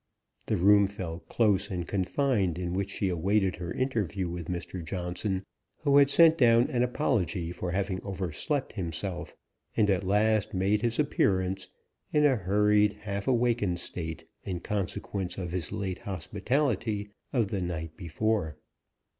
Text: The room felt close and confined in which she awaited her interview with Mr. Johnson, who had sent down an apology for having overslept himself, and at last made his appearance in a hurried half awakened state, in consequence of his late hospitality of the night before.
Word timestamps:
The 0.47 0.57
room 0.57 0.87
felt 0.87 1.29
close 1.29 1.69
and 1.69 1.87
confined 1.87 2.57
in 2.57 2.73
which 2.73 2.89
she 2.89 3.07
awaited 3.07 3.57
her 3.57 3.71
interview 3.71 4.27
with 4.27 4.47
Mr. 4.47 4.83
Johnson, 4.83 5.43
who 5.81 5.97
had 5.97 6.09
sent 6.09 6.39
down 6.39 6.71
an 6.71 6.81
apology 6.81 7.51
for 7.51 7.69
having 7.69 8.01
overslept 8.03 8.73
himself, 8.73 9.35
and 9.77 9.91
at 9.91 10.03
last 10.03 10.55
made 10.55 10.81
his 10.81 10.97
appearance 10.97 11.67
in 12.11 12.25
a 12.25 12.35
hurried 12.35 12.93
half 12.93 13.27
awakened 13.27 13.79
state, 13.79 14.27
in 14.41 14.61
consequence 14.61 15.37
of 15.37 15.51
his 15.51 15.71
late 15.71 15.99
hospitality 15.99 17.11
of 17.31 17.49
the 17.49 17.61
night 17.61 17.95
before. 17.95 18.57